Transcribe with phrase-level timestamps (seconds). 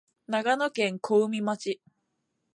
[0.25, 1.79] 長野県小海町